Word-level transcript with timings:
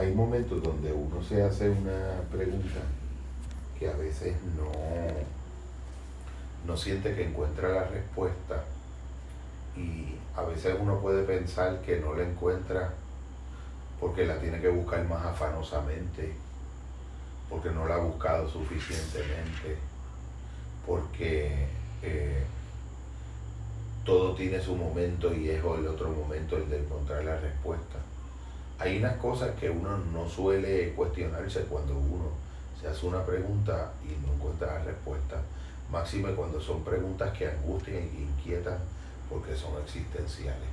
hay 0.00 0.14
momentos 0.14 0.62
donde 0.62 0.92
uno 0.94 1.22
se 1.22 1.42
hace 1.42 1.68
una 1.68 2.22
pregunta 2.32 2.80
que 3.78 3.86
a 3.86 3.92
veces 3.96 4.34
no, 4.56 4.72
no 6.66 6.76
siente 6.76 7.14
que 7.14 7.28
encuentra 7.28 7.68
la 7.68 7.84
respuesta 7.84 8.64
y 9.76 10.14
a 10.34 10.42
veces 10.42 10.74
uno 10.80 11.00
puede 11.00 11.24
pensar 11.24 11.82
que 11.82 12.00
no 12.00 12.14
la 12.14 12.24
encuentra 12.24 12.94
porque 14.00 14.24
la 14.24 14.38
tiene 14.40 14.58
que 14.58 14.70
buscar 14.70 15.06
más 15.06 15.22
afanosamente, 15.26 16.32
porque 17.50 17.68
no 17.68 17.86
la 17.86 17.96
ha 17.96 17.98
buscado 17.98 18.48
suficientemente, 18.48 19.76
porque 20.86 21.66
eh, 22.02 22.42
todo 24.06 24.34
tiene 24.34 24.62
su 24.62 24.74
momento 24.74 25.34
y 25.34 25.50
es 25.50 25.58
el 25.58 25.86
otro 25.86 26.08
momento 26.08 26.56
el 26.56 26.70
de 26.70 26.78
encontrar 26.78 27.22
la 27.22 27.38
respuesta. 27.38 27.98
Hay 28.80 28.96
unas 28.96 29.16
cosas 29.18 29.50
que 29.60 29.68
uno 29.68 29.98
no 30.10 30.26
suele 30.26 30.94
cuestionarse 30.94 31.64
cuando 31.64 31.92
uno 31.92 32.30
se 32.80 32.88
hace 32.88 33.04
una 33.04 33.22
pregunta 33.26 33.92
y 34.02 34.26
no 34.26 34.32
encuentra 34.32 34.78
la 34.78 34.84
respuesta. 34.84 35.36
Máxime 35.92 36.32
cuando 36.32 36.58
son 36.58 36.82
preguntas 36.82 37.36
que 37.36 37.46
angustian 37.46 37.98
e 37.98 38.22
inquietan 38.22 38.78
porque 39.28 39.54
son 39.54 39.72
existenciales. 39.82 40.70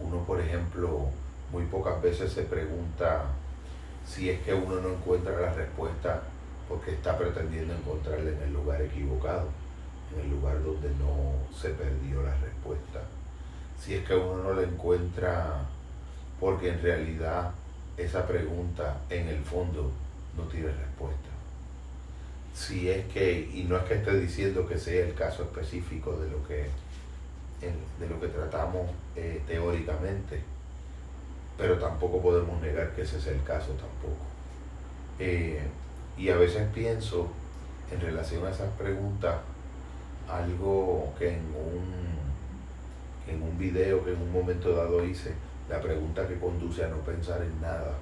Uno, 0.00 0.22
por 0.22 0.40
ejemplo, 0.40 1.06
muy 1.50 1.64
pocas 1.64 2.00
veces 2.00 2.32
se 2.32 2.42
pregunta 2.42 3.24
si 4.06 4.30
es 4.30 4.40
que 4.42 4.54
uno 4.54 4.80
no 4.80 4.90
encuentra 4.90 5.40
la 5.40 5.52
respuesta 5.52 6.22
porque 6.68 6.92
está 6.92 7.18
pretendiendo 7.18 7.74
encontrarla 7.74 8.30
en 8.30 8.40
el 8.40 8.52
lugar 8.52 8.80
equivocado, 8.82 9.48
en 10.14 10.20
el 10.20 10.30
lugar 10.30 10.62
donde 10.62 10.90
no 10.90 11.32
se 11.60 11.70
perdió 11.70 12.22
la 12.22 12.36
respuesta. 12.36 13.00
Si 13.82 13.94
es 13.94 14.06
que 14.06 14.14
uno 14.14 14.44
no 14.44 14.52
la 14.52 14.62
encuentra 14.62 15.66
porque 16.40 16.70
en 16.70 16.82
realidad 16.82 17.50
esa 17.96 18.26
pregunta 18.26 18.98
en 19.10 19.28
el 19.28 19.42
fondo 19.42 19.90
no 20.36 20.44
tiene 20.44 20.68
respuesta. 20.68 21.28
Si 22.54 22.90
es 22.90 23.06
que, 23.06 23.50
y 23.52 23.64
no 23.64 23.76
es 23.76 23.84
que 23.84 23.94
esté 23.94 24.18
diciendo 24.18 24.66
que 24.66 24.78
sea 24.78 25.04
el 25.04 25.14
caso 25.14 25.42
específico 25.44 26.16
de 26.16 26.30
lo 26.30 26.46
que, 26.46 26.66
de 27.60 28.08
lo 28.08 28.20
que 28.20 28.28
tratamos 28.28 28.90
eh, 29.16 29.42
teóricamente, 29.46 30.42
pero 31.56 31.78
tampoco 31.78 32.22
podemos 32.22 32.60
negar 32.60 32.94
que 32.94 33.02
ese 33.02 33.18
es 33.18 33.26
el 33.26 33.42
caso 33.42 33.72
tampoco. 33.72 34.24
Eh, 35.18 35.60
y 36.16 36.28
a 36.30 36.36
veces 36.36 36.68
pienso 36.72 37.28
en 37.92 38.00
relación 38.00 38.46
a 38.46 38.50
esas 38.50 38.70
preguntas 38.72 39.36
algo 40.28 41.14
que 41.18 41.28
en 41.28 41.40
un, 41.54 43.34
en 43.34 43.42
un 43.42 43.58
video 43.58 44.04
que 44.04 44.12
en 44.12 44.22
un 44.22 44.32
momento 44.32 44.74
dado 44.74 45.04
hice, 45.04 45.32
la 45.68 45.80
pregunta 45.80 46.26
que 46.26 46.38
conduce 46.38 46.84
a 46.84 46.88
no 46.88 46.96
pensar 46.98 47.42
en 47.42 47.60
nada. 47.60 47.92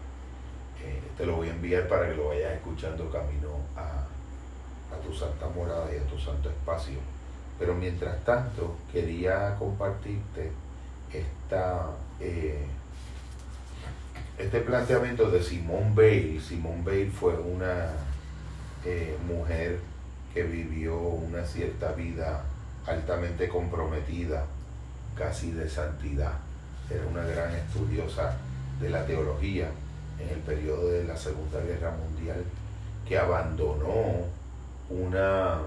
Eh, 0.83 1.01
te 1.17 1.27
lo 1.27 1.37
voy 1.37 1.49
a 1.49 1.53
enviar 1.53 1.89
para 1.89 2.09
que 2.09 2.15
lo 2.15 2.29
vayas 2.29 2.55
escuchando 2.55 3.11
camino 3.11 3.51
a, 3.77 4.05
tu 5.05 5.13
santa 5.13 5.47
morada 5.49 5.87
y 5.93 5.99
a 5.99 6.07
tu 6.07 6.19
santo 6.19 6.49
espacio. 6.49 6.99
Pero 7.59 7.75
mientras 7.75 8.25
tanto, 8.25 8.77
quería 8.91 9.55
compartirte 9.59 10.51
esta, 11.13 11.91
eh, 12.19 12.65
este 14.39 14.61
planteamiento 14.61 15.31
de 15.31 15.43
Simone 15.43 15.93
Bale. 15.95 16.41
Simone 16.41 16.83
Bale 16.83 17.11
fue 17.11 17.35
una 17.35 17.91
eh, 18.85 19.17
mujer 19.29 19.81
que 20.33 20.45
vivió 20.45 20.97
una 20.99 21.45
cierta 21.45 21.93
vida 21.93 22.43
altamente 22.87 23.49
comprometida, 23.49 24.47
casi 25.17 25.51
de 25.53 25.69
santidad 25.69 26.46
era 26.91 27.07
una 27.07 27.25
gran 27.25 27.55
estudiosa 27.55 28.37
de 28.81 28.91
la 28.91 29.05
teología 29.05 29.69
en 30.19 30.29
el 30.29 30.39
periodo 30.41 30.89
de 30.91 31.05
la 31.05 31.17
Segunda 31.17 31.61
Guerra 31.61 31.91
Mundial, 31.91 32.45
que 33.07 33.19
abandonó 33.19 34.25
una 34.89 35.59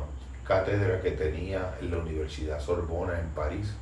cátedra 0.44 1.02
que 1.02 1.11
tenía 1.11 1.76
en 1.82 1.92
la 1.92 1.98
Universidad 1.98 2.60
Sorbona 2.60 3.20
en 3.20 3.27
París 3.30 3.73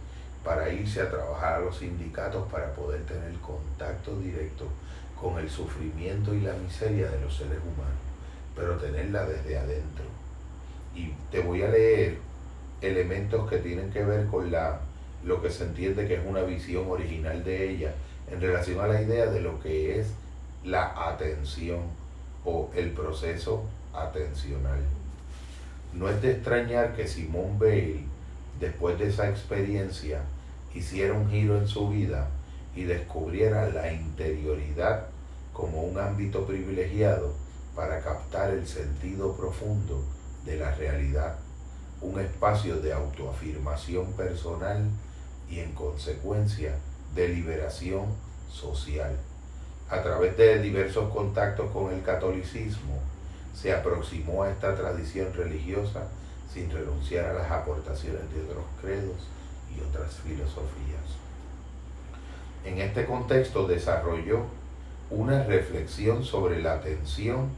para 0.43 0.69
irse 0.69 1.01
a 1.01 1.09
trabajar 1.09 1.55
a 1.55 1.59
los 1.59 1.77
sindicatos 1.77 2.49
para 2.51 2.73
poder 2.73 3.03
tener 3.03 3.33
contacto 3.35 4.17
directo 4.19 4.65
con 5.19 5.37
el 5.39 5.49
sufrimiento 5.49 6.33
y 6.33 6.41
la 6.41 6.53
miseria 6.53 7.09
de 7.09 7.21
los 7.21 7.35
seres 7.35 7.59
humanos, 7.59 7.99
pero 8.55 8.77
tenerla 8.77 9.25
desde 9.25 9.57
adentro. 9.57 10.05
Y 10.95 11.13
te 11.31 11.39
voy 11.41 11.63
a 11.63 11.69
leer 11.69 12.17
elementos 12.81 13.49
que 13.49 13.57
tienen 13.57 13.91
que 13.91 14.03
ver 14.03 14.27
con 14.27 14.51
la 14.51 14.79
lo 15.23 15.41
que 15.41 15.49
se 15.49 15.63
entiende 15.63 16.07
que 16.07 16.15
es 16.15 16.25
una 16.25 16.41
visión 16.41 16.89
original 16.89 17.43
de 17.43 17.69
ella 17.69 17.93
en 18.31 18.41
relación 18.41 18.79
a 18.79 18.87
la 18.87 19.01
idea 19.01 19.27
de 19.27 19.41
lo 19.41 19.59
que 19.59 19.99
es 19.99 20.07
la 20.63 21.09
atención 21.09 21.79
o 22.45 22.69
el 22.75 22.91
proceso 22.91 23.63
atencional. 23.93 24.79
No 25.93 26.09
es 26.09 26.21
de 26.21 26.31
extrañar 26.31 26.95
que 26.95 27.07
Simone 27.07 27.57
Bale, 27.57 28.03
después 28.59 28.99
de 28.99 29.07
esa 29.07 29.29
experiencia, 29.29 30.21
hiciera 30.73 31.13
un 31.13 31.29
giro 31.29 31.57
en 31.57 31.67
su 31.67 31.89
vida 31.89 32.27
y 32.75 32.83
descubriera 32.83 33.69
la 33.69 33.91
interioridad 33.91 35.07
como 35.53 35.81
un 35.81 35.97
ámbito 35.97 36.45
privilegiado 36.45 37.33
para 37.75 38.01
captar 38.01 38.51
el 38.51 38.67
sentido 38.67 39.35
profundo 39.35 40.03
de 40.45 40.57
la 40.57 40.73
realidad, 40.75 41.35
un 42.01 42.19
espacio 42.19 42.77
de 42.77 42.93
autoafirmación 42.93 44.13
personal 44.13 44.83
y 45.49 45.59
en 45.59 45.73
consecuencia 45.73 46.75
de 47.15 47.29
liberación 47.29 48.05
social. 48.51 49.15
A 49.89 50.01
través 50.01 50.37
de 50.37 50.59
diversos 50.59 51.13
contactos 51.13 51.71
con 51.71 51.93
el 51.93 52.03
catolicismo, 52.03 52.99
se 53.53 53.73
aproximó 53.73 54.43
a 54.43 54.51
esta 54.51 54.75
tradición 54.75 55.33
religiosa 55.33 56.07
sin 56.53 56.69
renunciar 56.69 57.25
a 57.25 57.33
las 57.33 57.51
aportaciones 57.51 58.21
de 58.33 58.41
otros 58.41 58.65
credos 58.81 59.27
y 59.75 59.81
otras 59.81 60.15
filosofías. 60.15 61.17
En 62.65 62.79
este 62.79 63.05
contexto 63.05 63.67
desarrolló 63.67 64.41
una 65.09 65.43
reflexión 65.43 66.23
sobre 66.23 66.61
la 66.61 66.73
atención 66.73 67.49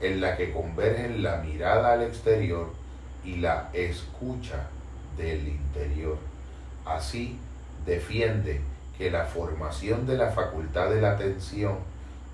en 0.00 0.20
la 0.20 0.36
que 0.36 0.52
convergen 0.52 1.22
la 1.22 1.38
mirada 1.38 1.94
al 1.94 2.02
exterior 2.02 2.70
y 3.24 3.36
la 3.36 3.70
escucha 3.72 4.66
del 5.16 5.48
interior 5.48 6.18
Así, 6.84 7.38
defiende 7.86 8.60
que 8.98 9.10
la 9.10 9.24
formación 9.24 10.06
de 10.06 10.16
la 10.16 10.30
facultad 10.30 10.90
de 10.90 11.00
la 11.00 11.12
atención 11.12 11.78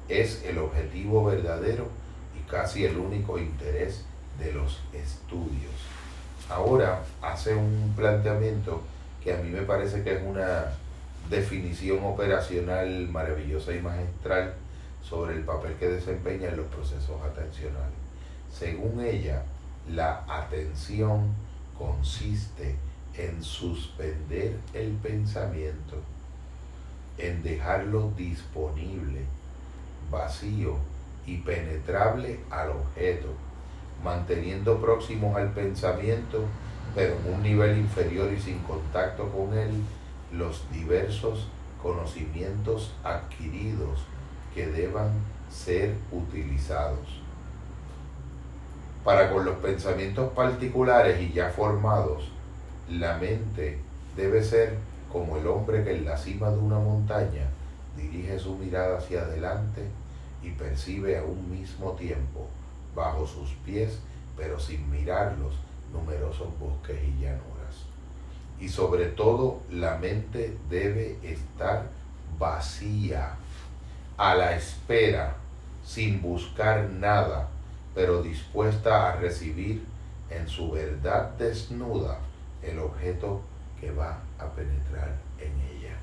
es 0.09 0.43
el 0.45 0.59
objetivo 0.59 1.25
verdadero 1.25 1.89
y 2.39 2.51
casi 2.51 2.85
el 2.85 2.97
único 2.97 3.39
interés 3.39 4.05
de 4.39 4.53
los 4.53 4.81
estudios. 4.93 5.73
Ahora 6.49 7.03
hace 7.21 7.55
un 7.55 7.93
planteamiento 7.95 8.83
que 9.23 9.35
a 9.35 9.37
mí 9.39 9.51
me 9.51 9.63
parece 9.63 10.03
que 10.03 10.15
es 10.15 10.23
una 10.25 10.73
definición 11.29 12.03
operacional 12.05 13.09
maravillosa 13.09 13.75
y 13.75 13.81
magistral 13.81 14.55
sobre 15.03 15.35
el 15.35 15.43
papel 15.43 15.75
que 15.75 15.89
desempeña 15.89 16.51
los 16.53 16.67
procesos 16.67 17.21
atencionales. 17.23 17.97
Según 18.53 19.05
ella, 19.05 19.43
la 19.91 20.25
atención 20.29 21.35
consiste 21.77 22.71
en 22.71 22.88
suspender 23.43 24.57
el 24.75 24.93
pensamiento, 24.93 25.97
en 27.19 27.43
dejarlo 27.43 28.13
disponible, 28.17 29.23
vacío 30.11 30.77
y 31.27 31.39
penetrable 31.39 32.41
al 32.51 32.71
objeto, 32.71 33.29
manteniendo 34.05 34.81
próximos 34.81 35.37
al 35.37 35.51
pensamiento, 35.51 36.45
pero 36.95 37.17
en 37.17 37.35
un 37.35 37.43
nivel 37.43 37.79
inferior 37.79 38.33
y 38.33 38.41
sin 38.41 38.61
contacto 38.61 39.29
con 39.31 39.57
él, 39.59 39.71
los 40.33 40.71
diversos 40.71 41.49
conocimientos 41.83 42.93
adquiridos 43.03 44.01
que 44.55 44.67
deban 44.69 45.11
ser 45.51 45.95
utilizados. 46.13 47.21
Para 49.05 49.33
con 49.33 49.45
los 49.45 49.57
pensamientos 49.57 50.33
particulares 50.33 51.21
y 51.21 51.33
ya 51.33 51.51
formados, 51.51 52.31
la 52.91 53.19
mente 53.19 53.79
debe 54.17 54.43
ser 54.43 54.79
como 55.13 55.37
el 55.37 55.47
hombre 55.47 55.85
que 55.85 55.97
en 55.97 56.05
la 56.05 56.17
cima 56.17 56.51
de 56.51 56.59
una 56.59 56.79
montaña 56.79 57.47
dirige 57.97 58.39
su 58.39 58.55
mirada 58.55 58.99
hacia 58.99 59.23
adelante 59.23 59.83
y 60.43 60.51
percibe 60.51 61.19
a 61.19 61.25
un 61.25 61.51
mismo 61.51 61.93
tiempo, 61.93 62.47
bajo 62.95 63.27
sus 63.27 63.51
pies, 63.65 63.99
pero 64.37 64.59
sin 64.59 64.89
mirarlos, 64.91 65.55
numerosos 65.93 66.49
bosques 66.59 66.97
y 67.03 67.23
llanuras. 67.23 67.87
Y 68.61 68.69
sobre 68.69 69.07
todo 69.07 69.61
la 69.71 69.97
mente 69.97 70.57
debe 70.71 71.19
estar 71.23 71.87
vacía, 72.39 73.35
a 74.17 74.35
la 74.35 74.57
espera, 74.57 75.37
sin 75.85 76.23
buscar 76.23 76.89
nada, 76.91 77.49
pero 77.95 78.23
dispuesta 78.23 79.09
a 79.09 79.17
recibir 79.17 79.85
en 80.31 80.47
su 80.49 80.71
verdad 80.71 81.31
desnuda 81.39 82.19
el 82.63 82.79
objeto 82.79 83.41
que 83.81 83.91
va 83.91 84.19
a 84.39 84.47
penetrar 84.53 85.15
en 85.39 85.53
ella. 85.77 85.97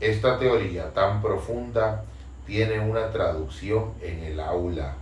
Esta 0.00 0.38
teoría 0.38 0.92
tan 0.92 1.22
profunda 1.22 2.04
tiene 2.46 2.80
una 2.80 3.10
traducción 3.10 3.92
en 4.00 4.18
el 4.20 4.40
aula. 4.40 4.94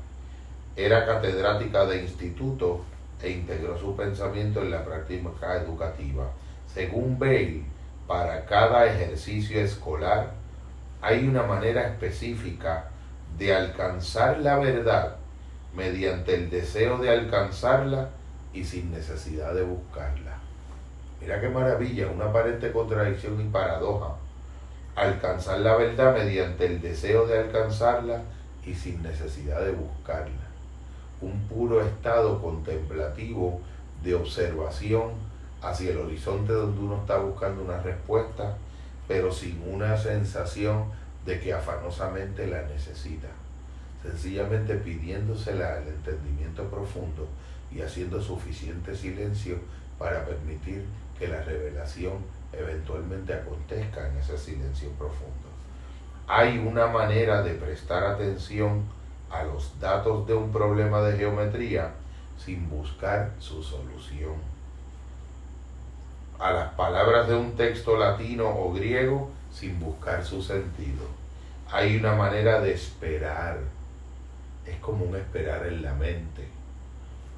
Era 0.76 1.04
catedrática 1.06 1.86
de 1.86 2.02
instituto 2.02 2.84
e 3.22 3.30
integró 3.30 3.78
su 3.78 3.96
pensamiento 3.96 4.60
en 4.62 4.70
la 4.70 4.84
práctica 4.84 5.56
educativa. 5.56 6.30
Según 6.72 7.18
Bale, 7.18 7.62
para 8.06 8.44
cada 8.46 8.86
ejercicio 8.86 9.60
escolar 9.60 10.32
hay 11.00 11.26
una 11.26 11.42
manera 11.42 11.86
específica 11.88 12.88
de 13.38 13.54
alcanzar 13.54 14.38
la 14.38 14.58
verdad 14.58 15.16
mediante 15.74 16.34
el 16.34 16.50
deseo 16.50 16.98
de 16.98 17.10
alcanzarla 17.10 18.10
y 18.52 18.64
sin 18.64 18.92
necesidad 18.92 19.54
de 19.54 19.62
buscarla. 19.62 20.41
Mira 21.22 21.40
qué 21.40 21.48
maravilla, 21.48 22.08
una 22.08 22.24
aparente 22.24 22.72
contradicción 22.72 23.40
y 23.40 23.44
paradoja. 23.44 24.16
Alcanzar 24.96 25.60
la 25.60 25.76
verdad 25.76 26.14
mediante 26.14 26.66
el 26.66 26.80
deseo 26.80 27.28
de 27.28 27.38
alcanzarla 27.38 28.22
y 28.66 28.74
sin 28.74 29.00
necesidad 29.04 29.60
de 29.64 29.70
buscarla. 29.70 30.48
Un 31.20 31.46
puro 31.46 31.80
estado 31.80 32.42
contemplativo 32.42 33.60
de 34.02 34.16
observación 34.16 35.12
hacia 35.62 35.92
el 35.92 35.98
horizonte 35.98 36.52
donde 36.52 36.80
uno 36.80 36.96
está 36.96 37.18
buscando 37.18 37.62
una 37.62 37.80
respuesta, 37.80 38.56
pero 39.06 39.30
sin 39.30 39.62
una 39.72 39.96
sensación 39.96 40.86
de 41.24 41.38
que 41.38 41.52
afanosamente 41.52 42.48
la 42.48 42.62
necesita. 42.62 43.28
Sencillamente 44.02 44.74
pidiéndosela 44.74 45.74
al 45.74 45.86
entendimiento 45.86 46.64
profundo 46.64 47.28
y 47.70 47.80
haciendo 47.80 48.20
suficiente 48.20 48.96
silencio 48.96 49.58
para 50.00 50.24
permitir 50.24 50.84
que 51.18 51.28
la 51.28 51.42
revelación 51.42 52.14
eventualmente 52.52 53.34
acontezca 53.34 54.08
en 54.08 54.16
ese 54.18 54.36
silencio 54.36 54.90
profundo. 54.90 55.48
Hay 56.26 56.58
una 56.58 56.86
manera 56.86 57.42
de 57.42 57.54
prestar 57.54 58.04
atención 58.04 58.84
a 59.30 59.42
los 59.44 59.78
datos 59.80 60.26
de 60.26 60.34
un 60.34 60.52
problema 60.52 61.00
de 61.02 61.16
geometría 61.16 61.92
sin 62.38 62.68
buscar 62.68 63.32
su 63.38 63.62
solución. 63.62 64.34
A 66.38 66.52
las 66.52 66.74
palabras 66.74 67.28
de 67.28 67.36
un 67.36 67.56
texto 67.56 67.96
latino 67.96 68.48
o 68.48 68.72
griego 68.72 69.30
sin 69.52 69.78
buscar 69.78 70.24
su 70.24 70.42
sentido. 70.42 71.06
Hay 71.70 71.96
una 71.96 72.14
manera 72.14 72.60
de 72.60 72.74
esperar. 72.74 73.58
Es 74.66 74.76
como 74.80 75.04
un 75.04 75.16
esperar 75.16 75.66
en 75.66 75.82
la 75.82 75.94
mente. 75.94 76.48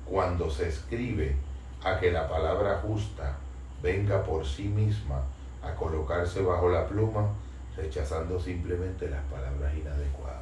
Cuando 0.07 0.51
se 0.51 0.69
escribe 0.69 1.37
a 1.83 1.99
que 1.99 2.11
la 2.11 2.29
palabra 2.29 2.81
justa 2.83 3.37
venga 3.85 4.25
por 4.25 4.47
sí 4.47 4.65
misma 4.65 5.21
a 5.63 5.75
colocarse 5.75 6.41
bajo 6.41 6.71
la 6.71 6.89
pluma, 6.89 7.29
rechazando 7.77 8.41
simplemente 8.41 9.11
las 9.11 9.23
palabras 9.25 9.75
inadecuadas. 9.75 10.41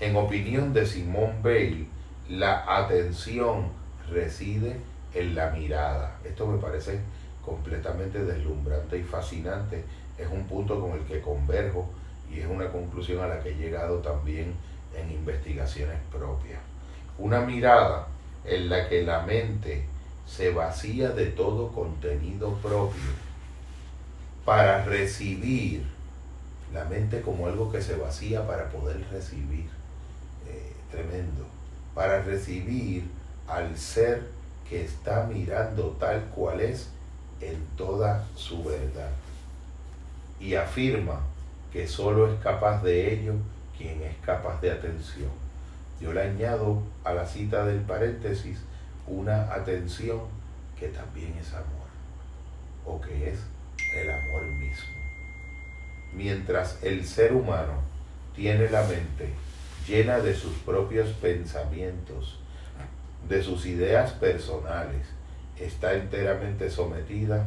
En 0.00 0.16
opinión 0.16 0.72
de 0.72 0.84
Simón 0.84 1.40
Bale, 1.40 1.86
la 2.28 2.64
atención 2.76 3.68
reside 4.10 4.76
en 5.14 5.34
la 5.36 5.50
mirada. 5.50 6.18
Esto 6.24 6.46
me 6.46 6.58
parece 6.58 6.98
completamente 7.44 8.24
deslumbrante 8.24 8.98
y 8.98 9.02
fascinante. 9.04 9.84
Es 10.18 10.28
un 10.28 10.44
punto 10.46 10.80
con 10.80 10.92
el 10.92 11.04
que 11.04 11.20
converjo 11.20 11.88
y 12.30 12.40
es 12.40 12.46
una 12.46 12.68
conclusión 12.70 13.22
a 13.22 13.28
la 13.28 13.40
que 13.40 13.50
he 13.50 13.56
llegado 13.56 13.98
también 13.98 14.52
en 14.96 15.10
investigaciones 15.12 15.98
propias. 16.10 16.60
Una 17.18 17.40
mirada 17.40 18.08
en 18.44 18.68
la 18.68 18.88
que 18.88 19.02
la 19.02 19.22
mente 19.22 19.84
se 20.28 20.50
vacía 20.50 21.10
de 21.10 21.26
todo 21.26 21.72
contenido 21.72 22.54
propio 22.56 23.28
para 24.44 24.84
recibir 24.84 25.84
la 26.72 26.84
mente 26.84 27.22
como 27.22 27.46
algo 27.46 27.72
que 27.72 27.80
se 27.80 27.96
vacía 27.96 28.46
para 28.46 28.68
poder 28.68 29.04
recibir. 29.10 29.66
Eh, 30.46 30.72
tremendo. 30.90 31.46
Para 31.94 32.22
recibir 32.22 33.04
al 33.46 33.76
ser 33.76 34.22
que 34.68 34.84
está 34.84 35.24
mirando 35.24 35.96
tal 35.98 36.22
cual 36.26 36.60
es 36.60 36.88
en 37.40 37.64
toda 37.76 38.24
su 38.36 38.62
verdad. 38.64 39.10
Y 40.40 40.54
afirma 40.54 41.20
que 41.72 41.88
solo 41.88 42.32
es 42.32 42.38
capaz 42.40 42.82
de 42.82 43.14
ello 43.14 43.34
quien 43.76 44.02
es 44.02 44.16
capaz 44.24 44.60
de 44.60 44.70
atención. 44.70 45.30
Yo 46.00 46.12
le 46.12 46.22
añado 46.22 46.82
a 47.02 47.12
la 47.12 47.26
cita 47.26 47.64
del 47.64 47.80
paréntesis 47.80 48.58
una 49.08 49.52
atención 49.52 50.20
que 50.78 50.88
también 50.88 51.34
es 51.40 51.52
amor, 51.52 51.88
o 52.86 53.00
que 53.00 53.30
es 53.30 53.40
el 53.94 54.10
amor 54.10 54.44
mismo. 54.60 54.94
Mientras 56.14 56.82
el 56.82 57.04
ser 57.04 57.32
humano 57.32 57.74
tiene 58.34 58.70
la 58.70 58.82
mente 58.82 59.32
llena 59.86 60.18
de 60.18 60.34
sus 60.34 60.52
propios 60.58 61.08
pensamientos, 61.14 62.38
de 63.28 63.42
sus 63.42 63.66
ideas 63.66 64.12
personales, 64.12 65.06
está 65.58 65.94
enteramente 65.94 66.70
sometida 66.70 67.44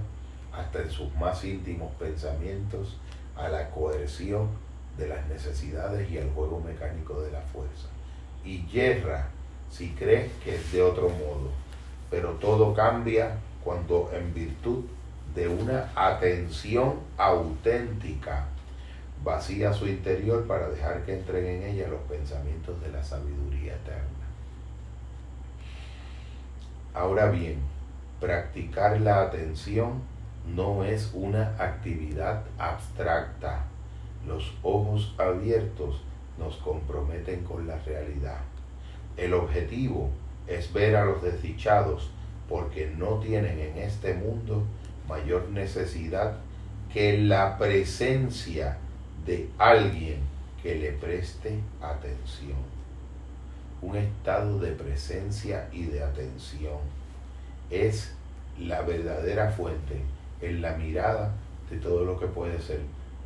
hasta 0.52 0.82
en 0.82 0.90
sus 0.90 1.14
más 1.16 1.44
íntimos 1.44 1.92
pensamientos 1.96 2.98
a 3.38 3.48
la 3.48 3.70
coerción 3.70 4.50
de 4.98 5.08
las 5.08 5.26
necesidades 5.28 6.10
y 6.12 6.18
al 6.18 6.30
juego 6.32 6.60
mecánico 6.60 7.22
de 7.22 7.32
la 7.32 7.42
fuerza. 7.42 7.88
Y 8.44 8.66
yerra 8.68 9.30
si 9.72 9.90
crees 9.92 10.32
que 10.44 10.56
es 10.56 10.72
de 10.72 10.84
otro 10.84 11.10
modo, 11.10 11.50
pero 12.10 12.32
todo 12.34 12.74
cambia 12.74 13.38
cuando 13.64 14.12
en 14.14 14.34
virtud 14.34 14.84
de 15.34 15.48
una 15.48 15.90
atención 15.96 16.96
auténtica 17.18 18.46
vacía 19.24 19.72
su 19.72 19.88
interior 19.88 20.46
para 20.46 20.68
dejar 20.68 21.04
que 21.06 21.14
entren 21.14 21.46
en 21.46 21.64
ella 21.64 21.88
los 21.88 22.02
pensamientos 22.02 22.82
de 22.82 22.92
la 22.92 23.04
sabiduría 23.04 23.76
eterna. 23.76 24.08
Ahora 26.94 27.30
bien, 27.30 27.60
practicar 28.20 29.00
la 29.00 29.22
atención 29.22 30.02
no 30.54 30.84
es 30.84 31.12
una 31.14 31.56
actividad 31.58 32.44
abstracta. 32.58 33.64
Los 34.28 34.54
ojos 34.64 35.16
abiertos 35.18 36.02
nos 36.38 36.58
comprometen 36.58 37.44
con 37.44 37.68
la 37.68 37.78
realidad. 37.80 38.40
El 39.18 39.34
objetivo 39.34 40.10
es 40.48 40.72
ver 40.74 40.96
a 40.96 41.06
los 41.06 41.22
desdichados 41.22 42.12
porque 42.50 42.92
no 42.98 43.20
tienen 43.20 43.60
en 43.60 43.78
este 43.78 44.14
mundo 44.14 44.64
mayor 45.08 45.50
necesidad 45.50 46.38
que 46.94 47.18
la 47.18 47.58
presencia 47.58 48.78
de 49.26 49.50
alguien 49.58 50.20
que 50.62 50.76
le 50.76 50.92
preste 50.92 51.60
atención. 51.82 52.58
Un 53.82 53.96
estado 53.96 54.60
de 54.60 54.72
presencia 54.72 55.70
y 55.72 55.86
de 55.86 56.04
atención 56.04 56.80
es 57.70 58.14
la 58.60 58.82
verdadera 58.82 59.50
fuente 59.50 60.02
en 60.42 60.62
la 60.62 60.76
mirada 60.76 61.34
de 61.70 61.78
todo 61.78 62.04
lo 62.04 62.20
que 62.20 62.28
puede 62.28 62.60
ser 62.60 62.82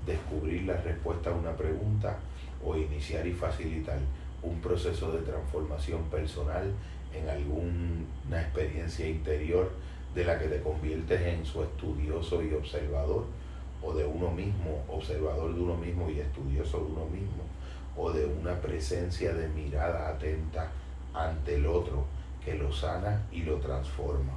descubrir 0.05 0.63
la 0.63 0.77
respuesta 0.77 1.31
a 1.31 1.33
una 1.33 1.55
pregunta 1.55 2.17
o 2.63 2.77
iniciar 2.77 3.25
y 3.25 3.33
facilitar 3.33 3.97
un 4.45 4.61
proceso 4.61 5.11
de 5.11 5.21
transformación 5.21 6.03
personal 6.03 6.71
en 7.13 7.29
alguna 7.29 8.41
experiencia 8.41 9.07
interior 9.07 9.71
de 10.13 10.23
la 10.23 10.39
que 10.39 10.47
te 10.47 10.61
conviertes 10.61 11.21
en 11.21 11.45
su 11.45 11.63
estudioso 11.63 12.41
y 12.43 12.53
observador, 12.53 13.25
o 13.81 13.93
de 13.93 14.05
uno 14.05 14.31
mismo, 14.31 14.83
observador 14.87 15.53
de 15.53 15.61
uno 15.61 15.75
mismo 15.75 16.09
y 16.09 16.19
estudioso 16.19 16.77
de 16.77 16.85
uno 16.85 17.05
mismo, 17.05 17.43
o 17.97 18.11
de 18.11 18.25
una 18.25 18.59
presencia 18.61 19.33
de 19.33 19.47
mirada 19.49 20.09
atenta 20.09 20.69
ante 21.13 21.55
el 21.55 21.65
otro 21.65 22.05
que 22.43 22.55
lo 22.55 22.71
sana 22.71 23.23
y 23.31 23.43
lo 23.43 23.55
transforma. 23.57 24.33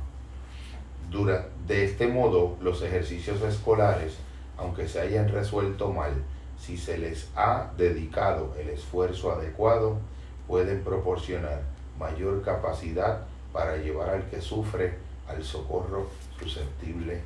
de 1.67 1.85
este 1.85 2.09
modo, 2.09 2.57
los 2.61 2.83
ejercicios 2.83 3.41
escolares, 3.43 4.19
aunque 4.57 4.89
se 4.89 5.01
hayan 5.01 5.29
resuelto 5.29 5.93
mal, 5.93 6.13
si 6.59 6.77
se 6.77 6.99
les 6.99 7.29
ha 7.37 7.71
dedicado 7.77 8.55
el 8.59 8.69
esfuerzo 8.71 9.33
adecuado, 9.33 9.99
pueden 10.47 10.83
proporcionar 10.83 11.63
mayor 11.99 12.43
capacidad 12.43 13.21
para 13.53 13.77
llevar 13.77 14.11
al 14.11 14.25
que 14.25 14.41
sufre 14.41 14.99
al 15.29 15.43
socorro 15.45 16.09
susceptible 16.39 17.21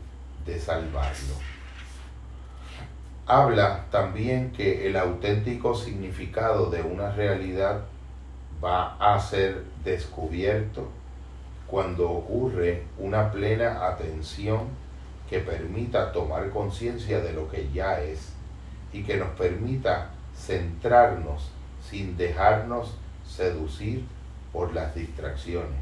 de 0.45 0.59
salvarlo. 0.59 1.35
Habla 3.27 3.87
también 3.91 4.53
que 4.53 4.89
el 4.89 4.97
auténtico 4.97 5.75
significado 5.75 6.71
de 6.71 6.83
una 6.83 7.13
realidad 7.13 7.83
va 8.63 8.97
a 8.97 9.19
ser 9.21 9.65
descubierto 9.85 10.89
cuando 11.67 12.11
ocurre 12.11 12.85
una 12.99 13.31
plena 13.31 13.87
atención 13.87 14.69
que 15.31 15.39
permita 15.39 16.13
tomar 16.13 16.51
conciencia 16.51 17.21
de 17.21 17.33
lo 17.33 17.51
que 17.51 17.71
ya 17.73 18.01
es 18.03 18.33
y 18.93 19.03
que 19.03 19.17
nos 19.17 19.31
permita 19.31 20.11
centrarnos 20.37 21.51
sin 21.89 22.17
dejarnos 22.17 22.97
seducir 23.27 24.05
por 24.53 24.73
las 24.75 24.95
distracciones, 24.95 25.81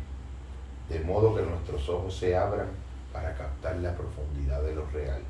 de 0.88 1.00
modo 1.00 1.34
que 1.34 1.42
nuestros 1.42 1.88
ojos 1.88 2.16
se 2.16 2.36
abran 2.36 2.68
para 3.12 3.34
captar 3.34 3.76
la 3.76 3.94
profundidad 3.94 4.62
de 4.62 4.74
lo 4.74 4.86
real. 4.90 5.20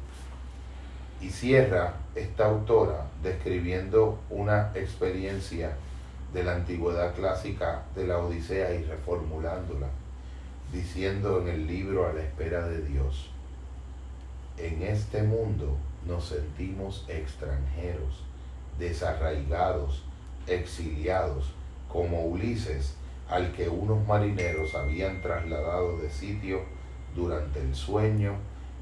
Y 1.20 1.30
cierra 1.30 1.94
esta 2.14 2.46
autora 2.46 3.06
describiendo 3.22 4.18
una 4.30 4.70
experiencia 4.74 5.76
de 6.32 6.44
la 6.44 6.56
antigüedad 6.56 7.14
clásica 7.14 7.82
de 7.94 8.06
la 8.06 8.18
Odisea 8.18 8.74
y 8.74 8.84
reformulándola, 8.84 9.88
diciendo 10.72 11.40
en 11.40 11.48
el 11.48 11.66
libro 11.66 12.06
A 12.06 12.12
la 12.12 12.22
espera 12.22 12.66
de 12.68 12.82
Dios, 12.82 13.30
en 14.56 14.82
este 14.82 15.22
mundo 15.22 15.76
nos 16.06 16.24
sentimos 16.24 17.04
extranjeros, 17.08 18.24
desarraigados, 18.78 20.02
exiliados, 20.46 21.52
como 21.92 22.24
Ulises, 22.24 22.94
al 23.28 23.52
que 23.52 23.68
unos 23.68 24.06
marineros 24.06 24.74
habían 24.74 25.20
trasladado 25.22 25.98
de 25.98 26.10
sitio 26.10 26.62
durante 27.14 27.60
el 27.60 27.74
sueño 27.74 28.34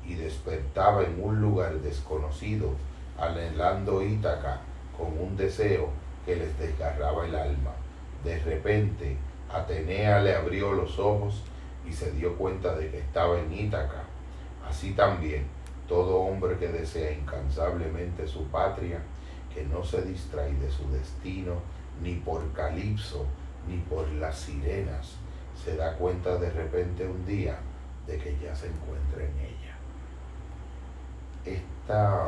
y 0.06 0.14
despertaba 0.14 1.02
en 1.02 1.22
un 1.22 1.40
lugar 1.40 1.74
desconocido, 1.80 2.70
anhelando 3.18 4.02
Ítaca 4.02 4.60
con 4.96 5.18
un 5.18 5.36
deseo 5.36 5.90
que 6.24 6.36
les 6.36 6.58
desgarraba 6.58 7.26
el 7.26 7.34
alma. 7.34 7.72
De 8.24 8.38
repente, 8.38 9.16
Atenea 9.50 10.20
le 10.20 10.34
abrió 10.34 10.72
los 10.72 10.98
ojos 10.98 11.42
y 11.88 11.92
se 11.92 12.12
dio 12.12 12.36
cuenta 12.36 12.74
de 12.74 12.90
que 12.90 12.98
estaba 12.98 13.38
en 13.38 13.52
Ítaca. 13.52 14.04
Así 14.68 14.92
también, 14.92 15.46
todo 15.88 16.18
hombre 16.18 16.58
que 16.58 16.68
desea 16.68 17.12
incansablemente 17.12 18.28
su 18.28 18.44
patria, 18.48 19.00
que 19.52 19.64
no 19.64 19.82
se 19.82 20.02
distrae 20.02 20.52
de 20.54 20.70
su 20.70 20.88
destino, 20.90 21.54
ni 22.02 22.14
por 22.16 22.52
Calipso, 22.52 23.24
ni 23.66 23.78
por 23.78 24.06
las 24.12 24.38
sirenas, 24.38 25.16
se 25.64 25.76
da 25.76 25.94
cuenta 25.94 26.36
de 26.36 26.50
repente 26.50 27.06
un 27.06 27.26
día 27.26 27.58
de 28.06 28.18
que 28.18 28.36
ya 28.42 28.54
se 28.54 28.66
encuentra 28.66 29.24
en 29.24 29.38
ella. 29.38 29.74
Esta, 31.44 32.26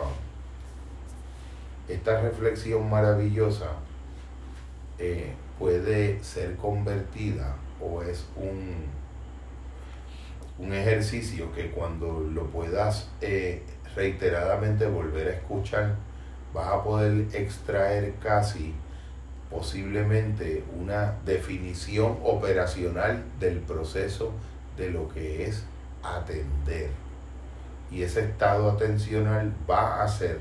esta 1.89 2.21
reflexión 2.23 2.89
maravillosa 2.89 3.73
eh, 4.99 5.35
puede 5.59 6.23
ser 6.25 6.57
convertida 6.57 7.57
o 7.81 8.03
es 8.03 8.27
un, 8.37 8.87
un 10.61 10.75
ejercicio 10.75 11.51
que 11.53 11.71
cuando 11.71 12.21
lo 12.21 12.47
puedas 12.47 13.09
eh, 13.23 13.63
reiteradamente 13.97 14.87
volver 14.87 15.29
a 15.29 15.31
escuchar, 15.33 15.95
vas 16.53 16.69
a 16.69 16.83
poder 16.83 17.27
extraer 17.33 18.13
casi 18.23 18.75
posiblemente 19.49 20.63
una 20.79 21.15
definición 21.25 22.19
operacional 22.23 23.25
del 23.41 23.61
proceso 23.61 24.33
de 24.77 24.91
lo 24.91 25.09
que 25.09 25.47
es 25.47 25.65
atender. 26.03 26.91
Y 27.91 28.03
ese 28.03 28.21
estado 28.21 28.71
atencional 28.71 29.53
va 29.69 30.03
a 30.03 30.09
ser 30.09 30.41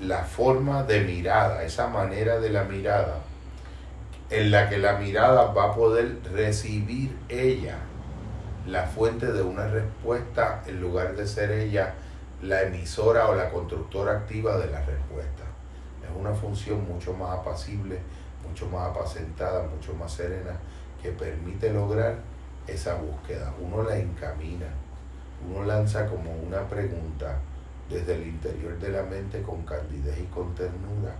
la 0.00 0.22
forma 0.22 0.84
de 0.84 1.00
mirada, 1.00 1.64
esa 1.64 1.88
manera 1.88 2.38
de 2.38 2.50
la 2.50 2.62
mirada, 2.62 3.16
en 4.30 4.52
la 4.52 4.68
que 4.68 4.78
la 4.78 4.96
mirada 4.98 5.52
va 5.52 5.64
a 5.64 5.74
poder 5.74 6.18
recibir 6.32 7.16
ella 7.28 7.78
la 8.68 8.86
fuente 8.86 9.32
de 9.32 9.42
una 9.42 9.66
respuesta 9.66 10.62
en 10.66 10.80
lugar 10.80 11.16
de 11.16 11.26
ser 11.26 11.50
ella 11.50 11.94
la 12.42 12.62
emisora 12.62 13.28
o 13.28 13.34
la 13.34 13.48
constructora 13.50 14.12
activa 14.12 14.58
de 14.58 14.70
la 14.70 14.84
respuesta. 14.84 15.44
Es 16.02 16.14
una 16.14 16.34
función 16.34 16.86
mucho 16.86 17.14
más 17.14 17.38
apacible, 17.38 17.98
mucho 18.46 18.68
más 18.68 18.90
apacentada, 18.90 19.66
mucho 19.66 19.94
más 19.94 20.12
serena, 20.12 20.52
que 21.02 21.10
permite 21.12 21.72
lograr 21.72 22.16
esa 22.66 22.94
búsqueda. 22.96 23.54
Uno 23.58 23.82
la 23.82 23.96
encamina, 23.96 24.66
uno 25.48 25.64
lanza 25.64 26.06
como 26.06 26.30
una 26.30 26.68
pregunta 26.68 27.38
desde 27.88 28.16
el 28.16 28.26
interior 28.26 28.78
de 28.78 28.90
la 28.90 29.02
mente 29.02 29.40
con 29.40 29.62
candidez 29.62 30.18
y 30.18 30.24
con 30.24 30.54
ternura 30.54 31.14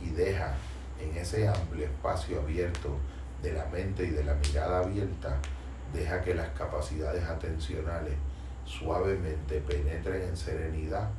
y 0.00 0.08
deja 0.10 0.54
en 0.98 1.14
ese 1.14 1.46
amplio 1.46 1.84
espacio 1.84 2.40
abierto 2.40 2.96
de 3.42 3.52
la 3.52 3.66
mente 3.66 4.04
y 4.04 4.10
de 4.10 4.24
la 4.24 4.34
mirada 4.34 4.80
abierta, 4.80 5.36
deja 5.92 6.22
que 6.22 6.34
las 6.34 6.48
capacidades 6.50 7.24
atencionales 7.24 8.14
suavemente 8.64 9.60
penetren 9.60 10.22
en 10.22 10.36
serenidad 10.36 11.10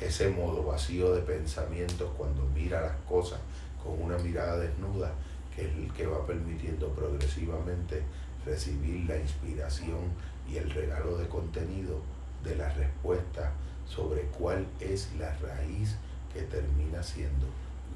ese 0.00 0.30
modo 0.30 0.64
vacío 0.64 1.14
de 1.14 1.22
pensamientos 1.22 2.10
cuando 2.16 2.42
mira 2.54 2.80
las 2.80 2.96
cosas 3.08 3.40
con 3.82 4.00
una 4.00 4.18
mirada 4.18 4.58
desnuda, 4.58 5.12
que 5.54 5.62
es 5.62 5.76
el 5.76 5.92
que 5.92 6.06
va 6.06 6.26
permitiendo 6.26 6.88
progresivamente 6.88 8.02
recibir 8.44 9.08
la 9.08 9.16
inspiración 9.16 10.10
y 10.50 10.56
el 10.56 10.70
regalo 10.70 11.16
de 11.18 11.28
contenido 11.28 12.00
de 12.42 12.56
la 12.56 12.68
respuesta 12.70 13.52
sobre 13.86 14.22
cuál 14.22 14.66
es 14.80 15.08
la 15.18 15.36
raíz 15.38 15.96
que 16.32 16.42
termina 16.42 17.02
siendo 17.02 17.46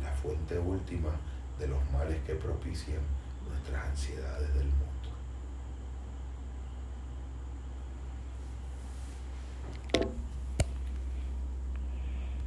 la 0.02 0.12
fuente 0.12 0.59
última 0.59 1.11
de 1.59 1.68
los 1.68 1.90
males 1.90 2.18
que 2.26 2.35
propician 2.35 3.00
nuestras 3.49 3.87
ansiedades 3.87 4.52
del 4.54 4.66
mundo. 4.66 4.85